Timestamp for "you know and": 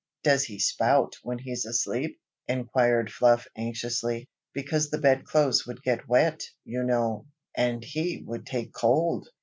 6.65-7.83